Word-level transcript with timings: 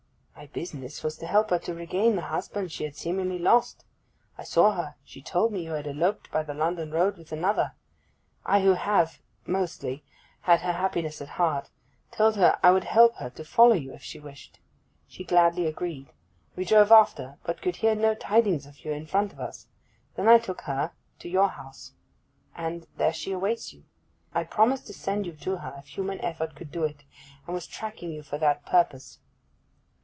'My 0.33 0.47
business 0.47 1.03
was 1.03 1.17
to 1.17 1.27
help 1.27 1.51
her 1.51 1.59
to 1.59 1.73
regain 1.75 2.15
the 2.15 2.23
husband 2.23 2.71
she 2.71 2.83
had 2.83 2.95
seemingly 2.95 3.37
lost. 3.37 3.85
I 4.39 4.43
saw 4.43 4.71
her; 4.73 4.95
she 5.03 5.21
told 5.21 5.53
me 5.53 5.63
you 5.65 5.73
had 5.73 5.85
eloped 5.85 6.31
by 6.31 6.41
the 6.41 6.55
London 6.55 6.89
road 6.89 7.15
with 7.15 7.31
another. 7.31 7.73
I, 8.43 8.61
who 8.61 8.73
have—mostly—had 8.73 10.61
her 10.61 10.71
happiness 10.71 11.21
at 11.21 11.29
heart, 11.29 11.69
told 12.09 12.37
her 12.37 12.59
I 12.63 12.71
would 12.71 12.85
help 12.85 13.17
her 13.17 13.29
to 13.29 13.45
follow 13.45 13.75
you 13.75 13.93
if 13.93 14.01
she 14.01 14.17
wished. 14.19 14.59
She 15.07 15.23
gladly 15.23 15.67
agreed; 15.67 16.09
we 16.55 16.65
drove 16.65 16.91
after, 16.91 17.37
but 17.43 17.61
could 17.61 17.75
hear 17.75 17.93
no 17.93 18.15
tidings 18.15 18.65
of 18.65 18.83
you 18.83 18.91
in 18.91 19.05
front 19.05 19.31
of 19.33 19.39
us. 19.39 19.67
Then 20.15 20.27
I 20.27 20.39
took 20.39 20.61
her—to 20.61 21.29
your 21.29 21.49
house—and 21.49 22.87
there 22.97 23.13
she 23.13 23.31
awaits 23.31 23.73
you. 23.73 23.83
I 24.33 24.45
promised 24.45 24.87
to 24.87 24.93
send 24.93 25.27
you 25.27 25.33
to 25.33 25.57
her 25.57 25.75
if 25.77 25.89
human 25.95 26.19
effort 26.21 26.55
could 26.55 26.71
do 26.71 26.83
it, 26.83 27.03
and 27.45 27.53
was 27.53 27.67
tracking 27.67 28.09
you 28.09 28.23
for 28.23 28.39
that 28.39 28.65
purpose. 28.65 29.19